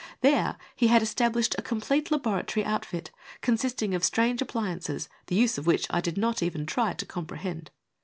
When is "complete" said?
1.61-2.09